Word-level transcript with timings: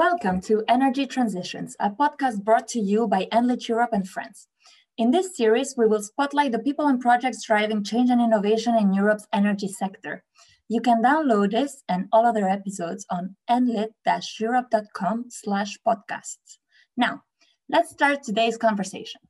Welcome 0.00 0.40
to 0.48 0.64
Energy 0.66 1.04
Transitions, 1.04 1.76
a 1.78 1.90
podcast 1.90 2.42
brought 2.42 2.66
to 2.68 2.80
you 2.80 3.06
by 3.06 3.28
Enlit 3.34 3.68
Europe 3.68 3.90
and 3.92 4.08
friends. 4.08 4.48
In 4.96 5.10
this 5.10 5.36
series, 5.36 5.74
we 5.76 5.86
will 5.86 6.00
spotlight 6.02 6.52
the 6.52 6.58
people 6.58 6.86
and 6.86 6.98
projects 6.98 7.44
driving 7.44 7.84
change 7.84 8.08
and 8.08 8.18
innovation 8.18 8.74
in 8.76 8.94
Europe's 8.94 9.26
energy 9.34 9.68
sector. 9.68 10.24
You 10.70 10.80
can 10.80 11.02
download 11.02 11.50
this 11.50 11.82
and 11.86 12.08
all 12.12 12.24
other 12.24 12.48
episodes 12.48 13.04
on 13.10 13.36
enlit-europe.com 13.50 15.26
slash 15.28 15.76
podcasts. 15.86 16.56
Now, 16.96 17.20
let's 17.68 17.90
start 17.90 18.22
today's 18.22 18.56
conversation. 18.56 19.20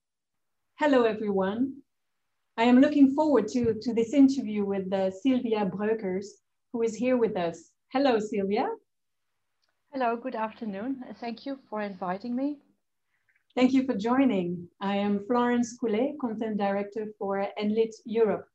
Hello, 0.78 1.02
everyone. 1.02 1.82
I 2.56 2.62
am 2.62 2.80
looking 2.80 3.12
forward 3.16 3.48
to, 3.48 3.74
to 3.82 3.92
this 3.92 4.14
interview 4.14 4.64
with 4.64 4.92
uh, 4.92 5.10
Sylvia 5.10 5.66
Breukers, 5.66 6.26
who 6.72 6.82
is 6.82 6.94
here 6.94 7.16
with 7.16 7.36
us. 7.36 7.72
Hello, 7.92 8.20
Sylvia. 8.20 8.68
Hello, 9.92 10.14
good 10.14 10.36
afternoon. 10.36 11.04
Thank 11.18 11.44
you 11.44 11.58
for 11.68 11.82
inviting 11.82 12.36
me. 12.36 12.58
Thank 13.56 13.72
you 13.72 13.84
for 13.84 13.94
joining. 13.94 14.68
I 14.80 14.94
am 14.94 15.26
Florence 15.26 15.76
Coulet, 15.76 16.14
Content 16.20 16.58
Director 16.58 17.06
for 17.18 17.44
Enlit 17.60 17.90
Europe. 18.04 18.46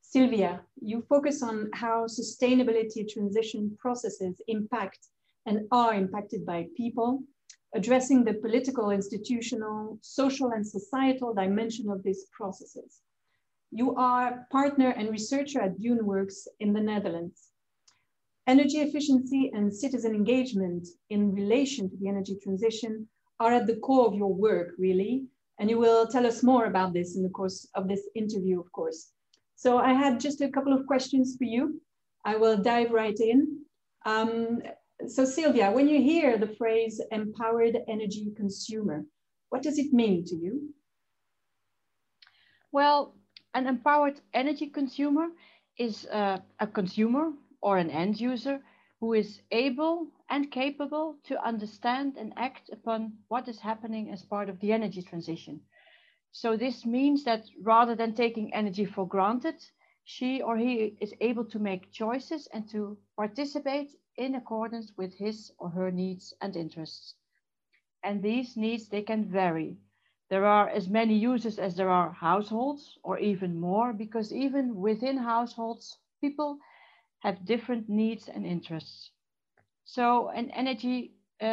Sylvia, 0.00 0.60
you 0.80 1.02
focus 1.08 1.42
on 1.42 1.70
how 1.74 2.06
sustainability 2.06 3.02
transition 3.12 3.76
processes 3.80 4.40
impact 4.46 5.08
and 5.44 5.66
are 5.72 5.92
impacted 5.92 6.46
by 6.46 6.68
people, 6.76 7.24
addressing 7.74 8.22
the 8.22 8.34
political, 8.34 8.90
institutional, 8.90 9.98
social, 10.02 10.52
and 10.52 10.64
societal 10.64 11.34
dimension 11.34 11.90
of 11.90 12.04
these 12.04 12.26
processes. 12.30 13.00
You 13.72 13.96
are 13.96 14.46
partner 14.52 14.90
and 14.90 15.10
researcher 15.10 15.62
at 15.62 15.80
DuneWorks 15.80 16.46
in 16.60 16.72
the 16.72 16.80
Netherlands. 16.80 17.49
Energy 18.50 18.78
efficiency 18.78 19.48
and 19.54 19.72
citizen 19.72 20.12
engagement 20.12 20.88
in 21.08 21.32
relation 21.32 21.88
to 21.88 21.96
the 21.98 22.08
energy 22.08 22.36
transition 22.42 23.06
are 23.38 23.52
at 23.52 23.68
the 23.68 23.76
core 23.76 24.08
of 24.08 24.16
your 24.16 24.34
work, 24.34 24.70
really. 24.76 25.22
And 25.60 25.70
you 25.70 25.78
will 25.78 26.08
tell 26.08 26.26
us 26.26 26.42
more 26.42 26.64
about 26.64 26.92
this 26.92 27.14
in 27.14 27.22
the 27.22 27.28
course 27.28 27.68
of 27.76 27.86
this 27.86 28.08
interview, 28.16 28.58
of 28.58 28.72
course. 28.72 29.12
So 29.54 29.78
I 29.78 29.92
had 29.92 30.18
just 30.18 30.40
a 30.40 30.48
couple 30.48 30.72
of 30.72 30.84
questions 30.88 31.36
for 31.38 31.44
you. 31.44 31.80
I 32.24 32.34
will 32.34 32.56
dive 32.56 32.90
right 32.90 33.20
in. 33.20 33.60
Um, 34.04 34.62
so 35.06 35.24
Sylvia, 35.24 35.70
when 35.70 35.88
you 35.88 36.02
hear 36.02 36.36
the 36.36 36.52
phrase 36.58 37.00
empowered 37.12 37.78
energy 37.86 38.32
consumer, 38.36 39.04
what 39.50 39.62
does 39.62 39.78
it 39.78 39.92
mean 39.92 40.24
to 40.24 40.34
you? 40.34 40.74
Well, 42.72 43.14
an 43.54 43.68
empowered 43.68 44.20
energy 44.34 44.66
consumer 44.66 45.28
is 45.78 46.06
uh, 46.06 46.38
a 46.58 46.66
consumer 46.66 47.30
or 47.60 47.78
an 47.78 47.90
end 47.90 48.20
user 48.20 48.60
who 49.00 49.12
is 49.14 49.40
able 49.50 50.08
and 50.28 50.50
capable 50.50 51.16
to 51.24 51.42
understand 51.44 52.16
and 52.16 52.32
act 52.36 52.68
upon 52.70 53.12
what 53.28 53.48
is 53.48 53.60
happening 53.60 54.10
as 54.10 54.22
part 54.22 54.48
of 54.48 54.60
the 54.60 54.72
energy 54.72 55.02
transition. 55.02 55.60
So 56.32 56.56
this 56.56 56.86
means 56.86 57.24
that 57.24 57.44
rather 57.62 57.94
than 57.94 58.14
taking 58.14 58.54
energy 58.54 58.84
for 58.84 59.06
granted, 59.06 59.56
she 60.04 60.42
or 60.42 60.56
he 60.56 60.96
is 61.00 61.14
able 61.20 61.44
to 61.46 61.58
make 61.58 61.92
choices 61.92 62.46
and 62.52 62.68
to 62.70 62.98
participate 63.16 63.90
in 64.16 64.34
accordance 64.34 64.92
with 64.96 65.14
his 65.14 65.52
or 65.58 65.70
her 65.70 65.90
needs 65.90 66.34
and 66.40 66.56
interests. 66.56 67.14
And 68.02 68.22
these 68.22 68.56
needs, 68.56 68.88
they 68.88 69.02
can 69.02 69.24
vary. 69.24 69.78
There 70.28 70.44
are 70.44 70.68
as 70.68 70.88
many 70.88 71.16
users 71.16 71.58
as 71.58 71.76
there 71.76 71.90
are 71.90 72.12
households 72.12 72.98
or 73.02 73.18
even 73.18 73.58
more 73.58 73.92
because 73.92 74.32
even 74.32 74.76
within 74.76 75.16
households, 75.16 75.98
people 76.20 76.58
have 77.20 77.44
different 77.44 77.88
needs 77.88 78.28
and 78.28 78.46
interests. 78.46 79.10
So 79.84 80.28
an 80.28 80.50
energy, 80.50 81.14
uh, 81.40 81.44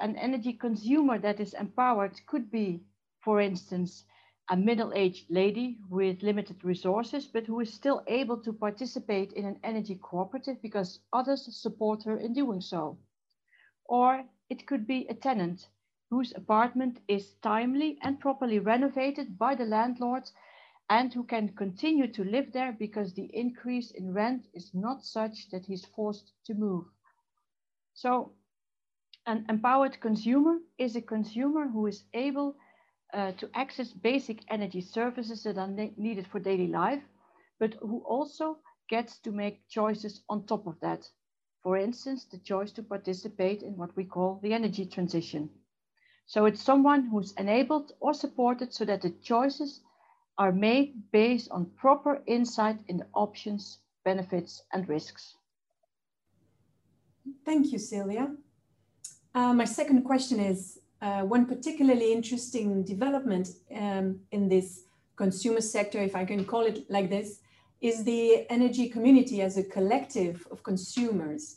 an 0.00 0.16
energy 0.16 0.52
consumer 0.52 1.18
that 1.18 1.40
is 1.40 1.54
empowered 1.54 2.20
could 2.26 2.50
be, 2.50 2.82
for 3.20 3.40
instance, 3.40 4.04
a 4.50 4.56
middle-aged 4.56 5.30
lady 5.30 5.78
with 5.88 6.22
limited 6.22 6.64
resources, 6.64 7.26
but 7.26 7.46
who 7.46 7.60
is 7.60 7.72
still 7.72 8.02
able 8.08 8.36
to 8.38 8.52
participate 8.52 9.32
in 9.32 9.44
an 9.44 9.58
energy 9.62 9.94
cooperative 10.02 10.60
because 10.60 11.00
others 11.12 11.48
support 11.56 12.02
her 12.04 12.16
in 12.16 12.32
doing 12.32 12.60
so. 12.60 12.98
Or 13.84 14.24
it 14.48 14.66
could 14.66 14.86
be 14.86 15.06
a 15.08 15.14
tenant 15.14 15.68
whose 16.10 16.34
apartment 16.34 16.98
is 17.06 17.34
timely 17.42 17.98
and 18.02 18.18
properly 18.18 18.58
renovated 18.58 19.38
by 19.38 19.54
the 19.54 19.64
landlord 19.64 20.28
and 20.90 21.14
who 21.14 21.22
can 21.22 21.48
continue 21.50 22.08
to 22.08 22.24
live 22.24 22.52
there 22.52 22.72
because 22.72 23.14
the 23.14 23.30
increase 23.32 23.92
in 23.92 24.12
rent 24.12 24.48
is 24.54 24.74
not 24.74 25.04
such 25.04 25.48
that 25.50 25.64
he's 25.64 25.86
forced 25.86 26.32
to 26.44 26.54
move. 26.54 26.84
So 27.94 28.32
an 29.26 29.46
empowered 29.48 30.00
consumer 30.00 30.58
is 30.78 30.96
a 30.96 31.02
consumer 31.02 31.68
who 31.68 31.86
is 31.86 32.02
able 32.12 32.56
uh, 33.14 33.32
to 33.32 33.48
access 33.54 33.92
basic 33.92 34.42
energy 34.50 34.80
services 34.80 35.44
that 35.44 35.58
are 35.58 35.68
needed 35.96 36.26
for 36.26 36.40
daily 36.40 36.66
life, 36.66 37.02
but 37.60 37.74
who 37.74 38.02
also 38.04 38.58
gets 38.88 39.18
to 39.20 39.30
make 39.30 39.68
choices 39.68 40.22
on 40.28 40.44
top 40.46 40.66
of 40.66 40.80
that. 40.80 41.08
For 41.62 41.76
instance, 41.76 42.24
the 42.24 42.38
choice 42.38 42.72
to 42.72 42.82
participate 42.82 43.62
in 43.62 43.76
what 43.76 43.94
we 43.96 44.04
call 44.04 44.40
the 44.42 44.54
energy 44.54 44.86
transition. 44.86 45.50
So 46.26 46.46
it's 46.46 46.62
someone 46.62 47.06
who's 47.06 47.32
enabled 47.34 47.92
or 48.00 48.14
supported 48.14 48.72
so 48.74 48.84
that 48.86 49.02
the 49.02 49.10
choices 49.10 49.82
are 50.40 50.52
made 50.52 50.94
based 51.12 51.50
on 51.50 51.66
proper 51.76 52.22
insight 52.26 52.78
in 52.88 52.96
the 52.96 53.06
options, 53.12 53.78
benefits, 54.06 54.62
and 54.72 54.88
risks. 54.88 55.36
Thank 57.44 57.72
you, 57.72 57.78
Celia. 57.78 58.34
Uh, 59.34 59.52
my 59.52 59.66
second 59.66 60.02
question 60.02 60.40
is, 60.40 60.78
uh, 61.02 61.22
one 61.22 61.44
particularly 61.44 62.10
interesting 62.10 62.82
development 62.82 63.50
um, 63.76 64.18
in 64.32 64.48
this 64.48 64.84
consumer 65.16 65.60
sector, 65.60 65.98
if 65.98 66.16
I 66.16 66.24
can 66.24 66.46
call 66.46 66.64
it 66.64 66.90
like 66.90 67.10
this, 67.10 67.40
is 67.82 68.02
the 68.04 68.50
energy 68.50 68.88
community 68.88 69.42
as 69.42 69.58
a 69.58 69.62
collective 69.62 70.46
of 70.50 70.62
consumers. 70.62 71.56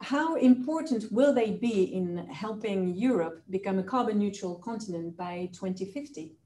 How 0.00 0.34
important 0.34 1.12
will 1.12 1.32
they 1.32 1.52
be 1.52 1.84
in 1.84 2.26
helping 2.26 2.96
Europe 2.96 3.42
become 3.50 3.78
a 3.78 3.84
carbon 3.84 4.18
neutral 4.18 4.56
continent 4.56 5.16
by 5.16 5.48
2050? 5.52 6.39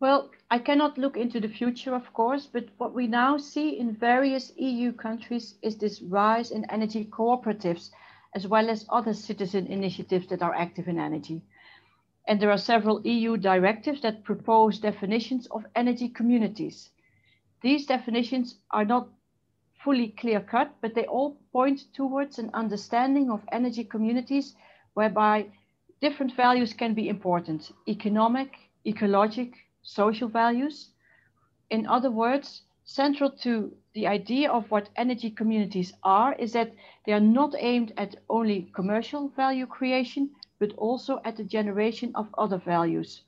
Well, 0.00 0.30
I 0.48 0.60
cannot 0.60 0.96
look 0.96 1.16
into 1.16 1.40
the 1.40 1.48
future, 1.48 1.92
of 1.92 2.12
course, 2.12 2.46
but 2.46 2.68
what 2.76 2.94
we 2.94 3.08
now 3.08 3.36
see 3.36 3.76
in 3.76 3.96
various 3.96 4.52
EU 4.56 4.92
countries 4.92 5.56
is 5.60 5.76
this 5.76 6.00
rise 6.00 6.52
in 6.52 6.64
energy 6.70 7.04
cooperatives, 7.04 7.90
as 8.32 8.46
well 8.46 8.70
as 8.70 8.86
other 8.90 9.12
citizen 9.12 9.66
initiatives 9.66 10.28
that 10.28 10.40
are 10.40 10.54
active 10.54 10.86
in 10.86 11.00
energy. 11.00 11.42
And 12.28 12.38
there 12.38 12.52
are 12.52 12.58
several 12.58 13.04
EU 13.04 13.36
directives 13.36 14.00
that 14.02 14.22
propose 14.22 14.78
definitions 14.78 15.48
of 15.48 15.66
energy 15.74 16.08
communities. 16.08 16.90
These 17.60 17.86
definitions 17.86 18.60
are 18.70 18.84
not 18.84 19.08
fully 19.82 20.10
clear 20.10 20.40
cut, 20.40 20.76
but 20.80 20.94
they 20.94 21.06
all 21.06 21.40
point 21.50 21.92
towards 21.92 22.38
an 22.38 22.50
understanding 22.54 23.32
of 23.32 23.42
energy 23.50 23.82
communities 23.82 24.54
whereby 24.94 25.46
different 26.00 26.34
values 26.36 26.72
can 26.72 26.94
be 26.94 27.08
important, 27.08 27.72
economic, 27.88 28.56
ecologic, 28.86 29.54
social 29.88 30.28
values. 30.28 30.90
In 31.70 31.86
other 31.86 32.10
words, 32.10 32.62
central 32.84 33.30
to 33.30 33.72
the 33.94 34.06
idea 34.06 34.50
of 34.50 34.70
what 34.70 34.90
energy 34.96 35.30
communities 35.30 35.92
are 36.02 36.34
is 36.34 36.52
that 36.52 36.72
they 37.06 37.12
are 37.12 37.20
not 37.38 37.54
aimed 37.58 37.92
at 37.96 38.16
only 38.28 38.70
commercial 38.74 39.28
value 39.28 39.66
creation, 39.66 40.30
but 40.58 40.72
also 40.76 41.20
at 41.24 41.36
the 41.36 41.44
generation 41.44 42.12
of 42.14 42.34
other 42.36 42.58
values. 42.58 43.22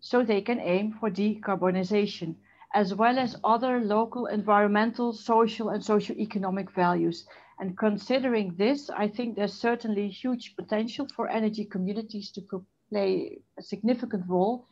So 0.00 0.22
they 0.22 0.42
can 0.42 0.60
aim 0.60 0.92
for 1.00 1.10
decarbonization, 1.10 2.34
as 2.74 2.94
well 2.94 3.18
as 3.18 3.36
other 3.42 3.80
local 3.80 4.26
environmental, 4.26 5.12
social, 5.12 5.70
and 5.70 5.82
socio-economic 5.82 6.70
values. 6.72 7.26
And 7.58 7.78
considering 7.78 8.54
this, 8.56 8.90
I 8.90 9.08
think 9.08 9.36
there's 9.36 9.54
certainly 9.54 10.08
huge 10.08 10.56
potential 10.56 11.06
for 11.16 11.28
energy 11.28 11.64
communities 11.64 12.30
to 12.32 12.64
play 12.90 13.38
a 13.58 13.62
significant 13.62 14.24
role 14.28 14.66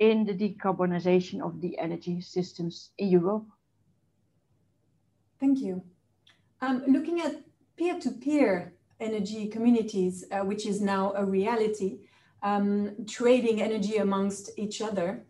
in 0.00 0.24
the 0.24 0.34
decarbonization 0.34 1.40
of 1.42 1.60
the 1.60 1.78
energy 1.78 2.20
systems 2.20 2.90
in 2.98 3.08
Europe. 3.08 3.46
Thank 5.38 5.60
you. 5.60 5.82
Um, 6.62 6.82
looking 6.88 7.20
at 7.20 7.42
peer-to-peer 7.76 8.74
energy 8.98 9.46
communities, 9.48 10.24
uh, 10.32 10.40
which 10.40 10.66
is 10.66 10.80
now 10.80 11.12
a 11.16 11.24
reality, 11.24 12.00
um, 12.42 12.96
trading 13.06 13.62
energy 13.62 13.96
amongst 13.98 14.50
each 14.58 14.80
other, 14.80 15.24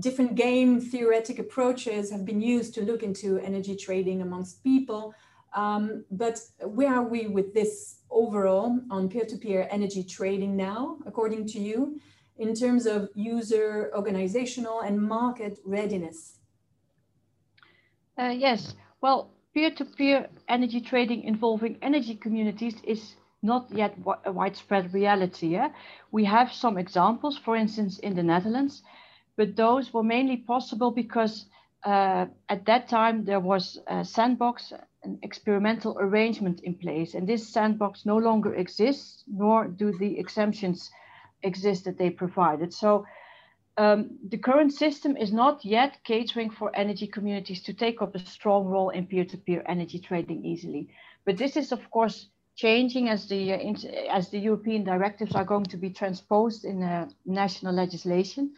different 0.00 0.34
game 0.34 0.80
theoretic 0.80 1.38
approaches 1.38 2.10
have 2.10 2.24
been 2.24 2.40
used 2.40 2.74
to 2.74 2.82
look 2.82 3.02
into 3.02 3.38
energy 3.38 3.76
trading 3.76 4.22
amongst 4.22 4.62
people. 4.62 5.14
Um, 5.54 6.04
but 6.10 6.40
where 6.60 6.94
are 6.94 7.08
we 7.08 7.28
with 7.28 7.54
this 7.54 8.00
overall 8.10 8.78
on 8.90 9.08
peer-to-peer 9.08 9.62
-peer 9.62 9.68
energy 9.70 10.04
trading 10.04 10.56
now, 10.56 10.98
according 11.06 11.46
to 11.52 11.58
you? 11.58 11.98
In 12.38 12.54
terms 12.54 12.86
of 12.86 13.08
user 13.14 13.90
organizational 13.94 14.80
and 14.80 15.00
market 15.00 15.58
readiness? 15.64 16.38
Uh, 18.18 18.34
yes, 18.36 18.74
well, 19.00 19.30
peer-to-peer 19.54 20.20
-peer 20.20 20.28
energy 20.48 20.80
trading 20.80 21.22
involving 21.22 21.78
energy 21.82 22.16
communities 22.16 22.76
is 22.84 23.16
not 23.42 23.70
yet 23.70 23.94
a 24.24 24.32
widespread 24.32 24.92
reality. 24.94 25.58
We 26.10 26.24
have 26.24 26.52
some 26.52 26.80
examples, 26.80 27.38
for 27.38 27.56
instance, 27.56 27.98
in 28.00 28.14
the 28.14 28.22
Netherlands, 28.22 28.82
but 29.36 29.56
those 29.56 29.92
were 29.92 30.02
mainly 30.02 30.36
possible 30.36 30.90
because 30.90 31.46
uh, 31.84 32.26
at 32.48 32.64
that 32.64 32.88
time 32.88 33.24
there 33.24 33.40
was 33.40 33.78
a 33.86 34.04
sandbox, 34.04 34.72
an 35.04 35.18
experimental 35.22 35.96
arrangement 35.98 36.60
in 36.60 36.74
place, 36.74 37.14
and 37.14 37.26
this 37.26 37.48
sandbox 37.48 38.04
no 38.04 38.16
longer 38.16 38.54
exists, 38.54 39.22
nor 39.26 39.68
do 39.68 39.92
the 39.92 40.18
exemptions 40.18 40.90
exist 41.46 41.84
that 41.84 41.98
they 41.98 42.10
provided. 42.10 42.72
So 42.74 43.06
um, 43.78 44.18
the 44.28 44.38
current 44.38 44.72
system 44.72 45.16
is 45.16 45.32
not 45.32 45.64
yet 45.64 45.98
catering 46.04 46.50
for 46.50 46.74
energy 46.74 47.06
communities 47.06 47.62
to 47.64 47.74
take 47.74 48.00
up 48.00 48.14
a 48.14 48.18
strong 48.18 48.64
role 48.66 48.90
in 48.90 49.06
peer-to-peer 49.06 49.60
-peer 49.60 49.70
energy 49.70 49.98
trading 49.98 50.44
easily. 50.44 50.88
But 51.24 51.36
this 51.36 51.56
is 51.56 51.72
of 51.72 51.90
course 51.90 52.28
changing 52.54 53.08
as 53.10 53.28
the, 53.28 53.52
uh, 53.52 54.16
as 54.18 54.28
the 54.30 54.38
European 54.38 54.84
directives 54.84 55.34
are 55.34 55.44
going 55.44 55.66
to 55.66 55.76
be 55.76 55.90
transposed 55.90 56.64
in 56.64 56.82
uh, 56.82 57.08
national 57.24 57.74
legislation. 57.74 58.54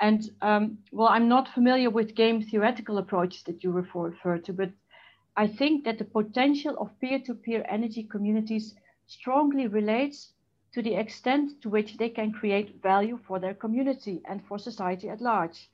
And 0.00 0.30
um, 0.40 0.78
well, 0.92 1.08
I'm 1.08 1.28
not 1.28 1.48
familiar 1.48 1.90
with 1.90 2.14
game 2.14 2.42
theoretical 2.42 2.98
approaches 2.98 3.42
that 3.44 3.62
you 3.62 3.70
refer 3.70 4.38
to, 4.38 4.52
but 4.52 4.70
I 5.36 5.46
think 5.46 5.84
that 5.84 5.98
the 5.98 6.04
potential 6.04 6.74
of 6.78 6.98
peer-to-peer 7.00 7.60
-peer 7.60 7.72
energy 7.72 8.04
communities 8.04 8.74
strongly 9.06 9.66
relates 9.68 10.33
to 10.74 10.82
the 10.82 10.94
extent 10.94 11.62
to 11.62 11.70
which 11.70 11.96
they 11.98 12.08
can 12.08 12.32
create 12.32 12.82
value 12.82 13.16
for 13.28 13.38
their 13.38 13.54
community 13.54 14.20
and 14.24 14.44
for 14.44 14.58
society 14.58 15.08
at 15.08 15.20
large. 15.20 15.70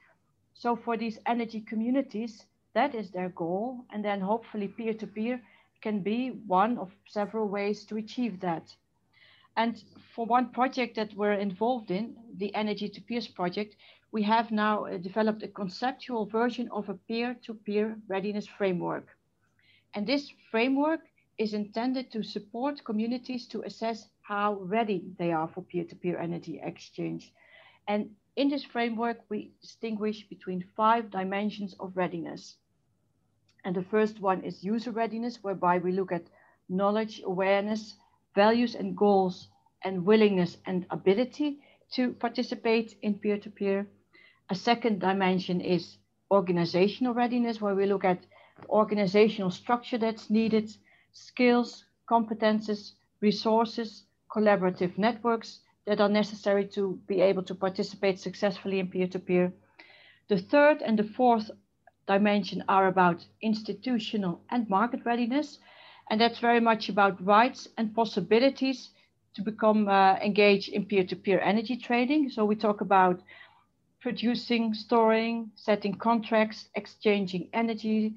So 0.53 0.77
for 0.77 0.99
these 0.99 1.19
energy 1.25 1.63
communities, 1.63 2.45
that 2.75 2.95
is 2.95 3.11
their 3.11 3.31
goal. 3.31 3.87
And 3.91 4.05
then 4.05 4.21
hopefully 4.21 4.69
peer-to-peer 4.69 5.37
-peer 5.39 5.43
can 5.81 6.03
be 6.03 6.31
one 6.47 6.79
of 6.79 6.95
several 7.07 7.49
ways 7.49 7.87
to 7.87 7.97
achieve 7.97 8.41
that. 8.41 8.77
And 9.57 9.83
for 10.15 10.27
one 10.27 10.51
project 10.51 10.95
that 10.97 11.15
we're 11.15 11.41
involved 11.49 11.91
in, 11.91 12.17
the 12.37 12.53
NRG2peers 12.55 13.35
project, 13.35 13.77
we 14.13 14.23
have 14.23 14.51
now 14.51 14.85
uh, 14.85 14.99
developed 14.99 15.43
a 15.43 15.55
conceptual 15.61 16.27
version 16.27 16.69
of 16.71 16.89
a 16.89 16.99
peer-to-peer 17.09 17.87
-peer 17.89 18.01
readiness 18.09 18.47
framework. 18.59 19.07
And 19.95 20.07
this 20.07 20.35
framework 20.51 21.01
is 21.41 21.55
intended 21.55 22.13
to 22.13 22.23
support 22.23 22.85
communities 22.85 23.49
to 23.49 23.63
assess 23.63 24.11
how 24.21 24.59
ready 24.61 25.03
they 25.19 25.33
are 25.33 25.49
for 25.49 25.63
peer-to-peer 25.63 26.15
-peer 26.15 26.23
energy 26.23 26.61
exchange. 26.63 27.33
And 27.87 28.11
in 28.37 28.49
this 28.49 28.65
framework, 28.65 29.19
we 29.31 29.51
distinguish 29.61 30.29
between 30.29 30.69
five 30.77 31.11
dimensions 31.11 31.75
of 31.79 31.97
readiness. 31.97 32.59
And 33.65 33.75
the 33.75 33.89
first 33.91 34.21
one 34.21 34.45
is 34.45 34.65
user 34.75 34.93
readiness, 34.93 35.43
whereby 35.43 35.79
we 35.79 35.93
look 35.93 36.13
at 36.13 36.31
knowledge, 36.67 37.23
awareness, 37.25 37.97
values 38.35 38.75
and 38.75 38.97
goals, 38.97 39.49
and 39.83 40.07
willingness 40.07 40.59
and 40.67 40.87
ability 40.91 41.51
to 41.95 42.13
participate 42.13 42.99
in 43.01 43.19
peer-to-peer. 43.19 43.83
-peer. 43.83 43.87
A 44.49 44.55
second 44.55 45.01
dimension 45.01 45.61
is 45.61 45.99
organizational 46.29 47.15
readiness, 47.15 47.61
where 47.61 47.77
we 47.77 47.87
look 47.87 48.05
at 48.05 48.27
organizational 48.69 49.51
structure 49.51 49.99
that's 49.99 50.29
needed, 50.29 50.69
skills, 51.13 51.85
competences, 52.09 52.93
resources, 53.21 54.05
collaborative 54.31 54.97
networks 54.99 55.61
that 55.87 56.01
are 56.01 56.09
necessary 56.09 56.67
to 56.69 57.01
be 57.07 57.21
able 57.21 57.43
to 57.43 57.55
participate 57.55 58.19
successfully 58.19 58.79
in 58.79 58.89
peer-to-peer. 58.89 59.49
-peer. 59.49 59.53
The 60.29 60.39
third 60.39 60.83
and 60.83 60.97
the 60.97 61.13
fourth 61.17 61.51
dimension 62.07 62.65
are 62.69 62.87
about 62.87 63.27
institutional 63.41 64.41
and 64.49 64.69
market 64.69 65.05
readiness. 65.05 65.59
And 66.11 66.21
that's 66.21 66.41
very 66.41 66.61
much 66.61 66.89
about 66.89 67.25
rights 67.25 67.69
and 67.77 67.95
possibilities 67.95 68.91
to 69.35 69.43
become 69.43 69.89
uh, 69.89 70.17
engaged 70.21 70.69
in 70.69 70.87
peer-to-peer 70.87 71.39
-peer 71.39 71.49
energy 71.53 71.77
trading. 71.77 72.31
So 72.31 72.45
we 72.45 72.57
talk 72.57 72.81
about 72.81 73.23
producing, 74.01 74.75
storing, 74.75 75.51
setting 75.55 75.99
contracts, 75.99 76.69
exchanging 76.75 77.49
energy, 77.53 78.15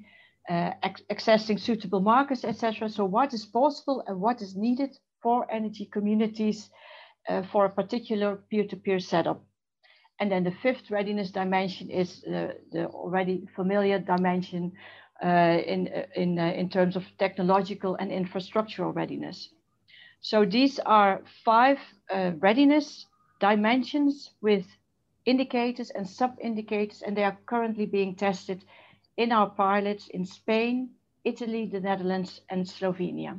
accessing 0.50 1.58
suitable 1.58 2.00
markets, 2.00 2.44
etc. 2.44 2.88
So 2.88 3.04
what 3.04 3.32
is 3.32 3.46
possible 3.46 4.02
and 4.06 4.20
what 4.20 4.42
is 4.42 4.56
needed 4.56 4.96
for 5.22 5.50
energy 5.50 5.86
communities 5.86 6.70
uh, 7.28 7.42
for 7.50 7.64
a 7.64 7.70
particular 7.70 8.36
peer-to-peer 8.50 8.98
-peer 8.98 9.02
setup. 9.02 9.40
And 10.18 10.30
then 10.30 10.44
the 10.44 10.56
fifth 10.62 10.90
readiness 10.90 11.30
dimension 11.32 11.90
is 11.90 12.24
uh, 12.24 12.52
the 12.72 12.86
already 12.86 13.46
familiar 13.56 13.98
dimension 13.98 14.72
uh, 15.24 15.58
in, 15.66 15.88
uh, 15.88 16.06
in, 16.14 16.38
uh, 16.38 16.52
in 16.60 16.68
terms 16.68 16.96
of 16.96 17.04
technological 17.18 17.96
and 17.96 18.10
infrastructural 18.10 18.94
readiness. 18.94 19.50
So 20.20 20.44
these 20.44 20.78
are 20.84 21.22
five 21.44 21.78
uh, 22.10 22.32
readiness 22.38 23.06
dimensions 23.40 24.30
with 24.40 24.66
indicators 25.24 25.90
and 25.90 26.08
sub-indicators, 26.08 27.02
and 27.02 27.16
they 27.16 27.24
are 27.24 27.38
currently 27.46 27.86
being 27.86 28.16
tested 28.16 28.64
in 29.16 29.32
our 29.32 29.50
pilots 29.50 30.08
in 30.08 30.24
Spain, 30.24 30.90
Italy, 31.24 31.66
the 31.66 31.80
Netherlands, 31.80 32.40
and 32.50 32.66
Slovenia. 32.66 33.38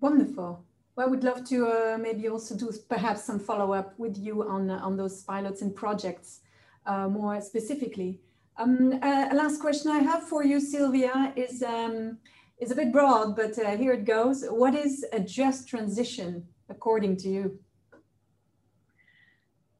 Wonderful. 0.00 0.64
Well, 0.96 1.10
we'd 1.10 1.24
love 1.24 1.44
to 1.48 1.66
uh, 1.66 1.98
maybe 1.98 2.28
also 2.28 2.56
do 2.56 2.70
perhaps 2.88 3.24
some 3.24 3.40
follow 3.40 3.72
up 3.72 3.98
with 3.98 4.16
you 4.16 4.48
on, 4.48 4.70
uh, 4.70 4.78
on 4.78 4.96
those 4.96 5.22
pilots 5.22 5.62
and 5.62 5.74
projects 5.74 6.40
uh, 6.86 7.08
more 7.08 7.40
specifically. 7.40 8.20
Um, 8.56 8.92
uh, 9.02 9.28
a 9.32 9.34
last 9.34 9.60
question 9.60 9.90
I 9.90 9.98
have 9.98 10.22
for 10.22 10.44
you, 10.44 10.60
Sylvia, 10.60 11.32
is, 11.34 11.62
um, 11.64 12.18
is 12.58 12.70
a 12.70 12.76
bit 12.76 12.92
broad, 12.92 13.34
but 13.34 13.58
uh, 13.58 13.76
here 13.76 13.92
it 13.92 14.04
goes. 14.04 14.44
What 14.46 14.74
is 14.76 15.04
a 15.12 15.18
just 15.18 15.68
transition 15.68 16.46
according 16.68 17.16
to 17.18 17.28
you? 17.28 17.58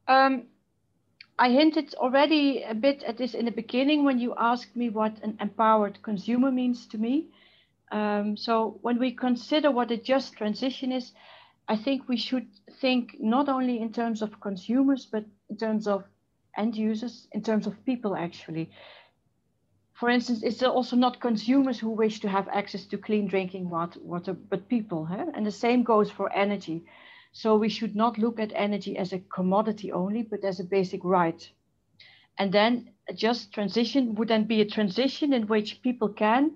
Um, 0.08 0.46
I 1.38 1.50
hinted 1.50 1.94
already 1.96 2.62
a 2.62 2.74
bit 2.74 3.02
at 3.02 3.16
this 3.16 3.34
in 3.34 3.46
the 3.46 3.50
beginning 3.50 4.04
when 4.04 4.20
you 4.20 4.34
asked 4.36 4.76
me 4.76 4.88
what 4.88 5.20
an 5.22 5.36
empowered 5.40 6.00
consumer 6.02 6.52
means 6.52 6.86
to 6.88 6.98
me. 6.98 7.26
Um, 7.90 8.36
so 8.36 8.78
when 8.82 8.98
we 8.98 9.12
consider 9.12 9.70
what 9.70 9.90
a 9.90 9.96
just 9.96 10.34
transition 10.34 10.92
is, 10.92 11.12
I 11.66 11.76
think 11.76 12.08
we 12.08 12.16
should 12.16 12.46
think 12.80 13.16
not 13.18 13.48
only 13.48 13.80
in 13.80 13.92
terms 13.92 14.22
of 14.22 14.40
consumers, 14.40 15.06
but 15.06 15.24
in 15.50 15.56
terms 15.56 15.88
of 15.88 16.04
end 16.56 16.76
users, 16.76 17.26
in 17.32 17.42
terms 17.42 17.66
of 17.66 17.84
people 17.84 18.14
actually. 18.14 18.70
For 19.94 20.10
instance, 20.10 20.42
it's 20.42 20.62
also 20.62 20.96
not 20.96 21.20
consumers 21.20 21.78
who 21.78 21.90
wish 21.90 22.20
to 22.20 22.28
have 22.28 22.48
access 22.48 22.84
to 22.86 22.98
clean 22.98 23.26
drinking 23.26 23.70
water, 23.70 24.34
but 24.34 24.68
people. 24.68 25.06
Huh? 25.06 25.26
And 25.34 25.46
the 25.46 25.52
same 25.52 25.82
goes 25.82 26.10
for 26.10 26.32
energy. 26.32 26.84
So 27.36 27.56
we 27.56 27.68
should 27.68 27.96
not 27.96 28.16
look 28.16 28.38
at 28.38 28.52
energy 28.54 28.96
as 28.96 29.12
a 29.12 29.18
commodity 29.18 29.90
only, 29.90 30.22
but 30.22 30.44
as 30.44 30.60
a 30.60 30.64
basic 30.64 31.04
right. 31.04 31.50
And 32.38 32.52
then 32.52 32.90
a 33.08 33.12
just 33.12 33.52
transition 33.52 34.14
would 34.14 34.28
then 34.28 34.44
be 34.44 34.60
a 34.60 34.70
transition 34.70 35.32
in 35.32 35.48
which 35.48 35.82
people 35.82 36.08
can 36.08 36.52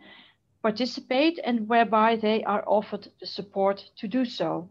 participate 0.62 1.40
and 1.42 1.68
whereby 1.68 2.14
they 2.14 2.44
are 2.44 2.62
offered 2.64 3.08
the 3.18 3.26
support 3.26 3.90
to 3.96 4.06
do 4.06 4.24
so. 4.24 4.70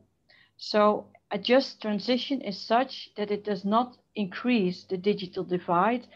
So 0.55 1.07
a 1.29 1.37
just 1.37 1.81
transition 1.81 2.39
is 2.39 2.57
such 2.57 3.09
that 3.17 3.29
it 3.29 3.43
does 3.43 3.65
not 3.65 3.97
increase 4.15 4.85
the 4.85 4.97
digital 4.97 5.43
divide 5.43 6.07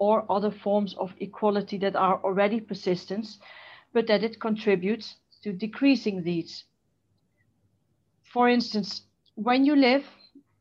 or 0.00 0.26
other 0.28 0.50
forms 0.50 0.94
of 0.94 1.14
equality 1.20 1.78
that 1.78 1.94
are 1.94 2.20
already 2.24 2.60
persistent, 2.60 3.28
but 3.92 4.08
that 4.08 4.24
it 4.24 4.40
contributes 4.40 5.14
to 5.42 5.52
decreasing 5.52 6.24
these. 6.24 6.64
For 8.24 8.48
instance, 8.48 9.02
when 9.40 9.64
you 9.64 9.76
live 9.76 10.04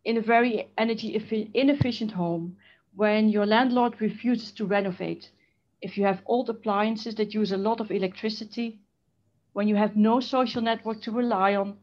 in 0.05 0.17
a 0.17 0.22
very 0.22 0.69
energy 0.77 1.15
inefficient 1.55 2.12
home, 2.12 2.55
when 2.96 3.27
your 3.27 3.43
landlord 3.48 4.00
refuses 4.00 4.51
to 4.51 4.67
renovate, 4.67 5.31
if 5.81 5.98
you 5.98 6.03
have 6.03 6.22
old 6.27 6.48
appliances 6.48 7.15
that 7.15 7.34
use 7.34 7.51
a 7.51 7.57
lot 7.57 7.79
of 7.79 7.89
electricity, 7.89 8.79
when 9.53 9.67
you 9.67 9.75
have 9.75 9.96
no 9.96 10.19
social 10.19 10.62
network 10.62 11.01
to 11.01 11.12
rely 11.12 11.55
on, 11.55 11.75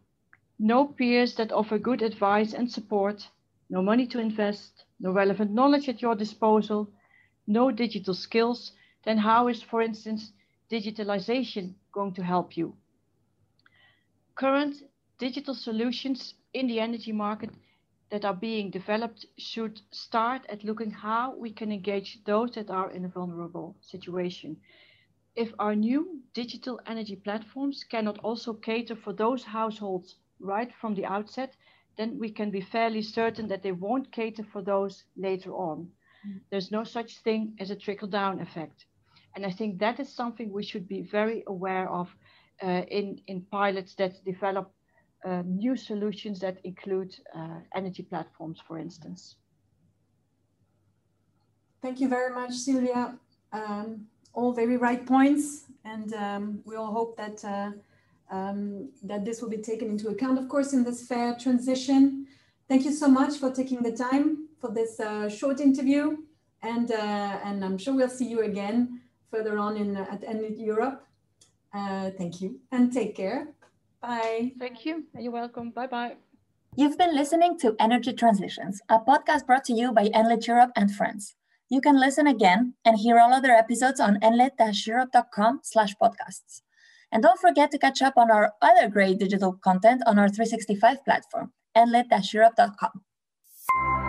no 0.60 0.86
peers 0.86 1.34
that 1.34 1.50
offer 1.50 1.78
good 1.78 2.00
advice 2.00 2.54
and 2.54 2.70
support, 2.70 3.26
no 3.68 3.82
money 3.82 4.06
to 4.06 4.20
invest, 4.20 4.84
no 5.00 5.10
relevant 5.10 5.50
knowledge 5.50 5.88
at 5.88 6.00
your 6.00 6.14
disposal, 6.14 6.88
no 7.48 7.72
digital 7.72 8.14
skills, 8.14 8.70
then 9.04 9.18
how 9.18 9.48
is, 9.48 9.60
for 9.60 9.82
instance, 9.82 10.30
digitalization 10.70 11.74
going 11.90 12.14
to 12.14 12.22
help 12.22 12.56
you? 12.56 12.72
Current 14.36 14.76
digital 15.18 15.54
solutions 15.54 16.34
in 16.54 16.66
the 16.66 16.80
energy 16.80 17.12
market 17.12 17.50
that 18.10 18.24
are 18.24 18.34
being 18.34 18.70
developed 18.70 19.26
should 19.38 19.80
start 19.90 20.42
at 20.48 20.64
looking 20.64 20.90
how 20.90 21.34
we 21.36 21.50
can 21.50 21.72
engage 21.72 22.22
those 22.24 22.52
that 22.52 22.70
are 22.70 22.90
in 22.92 23.04
a 23.04 23.08
vulnerable 23.08 23.76
situation. 23.80 24.56
If 25.34 25.52
our 25.58 25.74
new 25.74 26.22
digital 26.32 26.80
energy 26.86 27.16
platforms 27.16 27.84
cannot 27.84 28.18
also 28.18 28.54
cater 28.54 28.94
for 28.94 29.12
those 29.12 29.42
households 29.42 30.16
right 30.38 30.72
from 30.80 30.94
the 30.94 31.06
outset, 31.06 31.56
then 31.96 32.18
we 32.18 32.30
can 32.30 32.50
be 32.50 32.60
fairly 32.60 33.02
certain 33.02 33.48
that 33.48 33.62
they 33.62 33.72
won't 33.72 34.12
cater 34.12 34.44
for 34.44 34.62
those 34.62 35.04
later 35.16 35.52
on. 35.52 35.88
Mm. 36.26 36.40
There's 36.50 36.70
no 36.70 36.84
such 36.84 37.18
thing 37.18 37.56
as 37.58 37.70
a 37.70 37.76
trickle 37.76 38.08
down 38.08 38.40
effect. 38.40 38.86
And 39.34 39.44
I 39.44 39.50
think 39.50 39.78
that 39.78 39.98
is 39.98 40.08
something 40.08 40.52
we 40.52 40.62
should 40.62 40.86
be 40.86 41.02
very 41.02 41.42
aware 41.46 41.88
of 41.88 42.08
uh, 42.62 42.82
in, 42.88 43.20
in 43.26 43.42
pilots 43.50 43.94
that 43.96 44.24
develop 44.24 44.72
uh, 45.24 45.42
new 45.46 45.76
solutions 45.76 46.38
that 46.40 46.58
include 46.64 47.14
uh, 47.34 47.60
energy 47.74 48.02
platforms, 48.02 48.60
for 48.66 48.78
instance. 48.78 49.36
Thank 51.82 52.00
you 52.00 52.08
very 52.08 52.34
much, 52.34 52.52
Sylvia. 52.52 53.16
Um, 53.52 54.06
all 54.32 54.52
very 54.52 54.76
right 54.76 55.04
points, 55.06 55.66
and 55.84 56.12
um, 56.14 56.60
we 56.64 56.76
all 56.76 56.92
hope 56.92 57.16
that 57.16 57.44
uh, 57.44 57.70
um, 58.34 58.90
that 59.02 59.24
this 59.24 59.40
will 59.40 59.50
be 59.50 59.58
taken 59.58 59.88
into 59.88 60.08
account, 60.08 60.38
of 60.38 60.48
course, 60.48 60.72
in 60.72 60.82
this 60.82 61.06
fair 61.06 61.36
transition. 61.36 62.26
Thank 62.68 62.84
you 62.84 62.92
so 62.92 63.08
much 63.08 63.38
for 63.38 63.50
taking 63.52 63.82
the 63.82 63.92
time 63.92 64.48
for 64.60 64.70
this 64.70 64.98
uh, 64.98 65.28
short 65.28 65.60
interview, 65.60 66.16
and 66.62 66.90
uh, 66.90 67.38
and 67.44 67.64
I'm 67.64 67.78
sure 67.78 67.94
we'll 67.94 68.08
see 68.08 68.26
you 68.26 68.40
again 68.42 69.00
further 69.30 69.58
on 69.58 69.76
in 69.76 69.96
at 69.96 70.22
ENLIT 70.24 70.58
Europe. 70.58 71.06
Uh, 71.72 72.10
thank 72.16 72.40
you 72.40 72.60
and 72.70 72.92
take 72.92 73.16
care. 73.16 73.48
Bye. 74.06 74.52
Thank 74.58 74.84
you. 74.84 75.04
You're 75.18 75.32
welcome. 75.32 75.70
Bye 75.70 75.86
bye. 75.86 76.16
You've 76.76 76.98
been 76.98 77.14
listening 77.14 77.58
to 77.60 77.74
Energy 77.80 78.12
Transitions, 78.12 78.82
a 78.90 78.98
podcast 78.98 79.46
brought 79.46 79.64
to 79.64 79.72
you 79.72 79.92
by 79.92 80.08
ENLIT 80.08 80.46
Europe 80.46 80.72
and 80.76 80.94
friends. 80.94 81.34
You 81.70 81.80
can 81.80 81.98
listen 81.98 82.26
again 82.26 82.74
and 82.84 82.98
hear 82.98 83.18
all 83.18 83.32
other 83.32 83.52
episodes 83.52 84.00
on 84.00 84.20
enlit-europe.com 84.20 85.60
slash 85.62 85.94
podcasts. 86.02 86.60
And 87.10 87.22
don't 87.22 87.40
forget 87.40 87.70
to 87.70 87.78
catch 87.78 88.02
up 88.02 88.18
on 88.18 88.30
our 88.30 88.52
other 88.60 88.88
great 88.88 89.18
digital 89.18 89.54
content 89.54 90.02
on 90.06 90.18
our 90.18 90.28
365 90.28 91.02
platform, 91.04 91.52
enlit-europe.com. 91.74 94.03